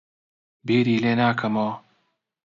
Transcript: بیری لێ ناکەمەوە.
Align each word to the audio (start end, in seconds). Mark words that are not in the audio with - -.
بیری 0.67 0.95
لێ 1.03 1.13
ناکەمەوە. 1.19 1.73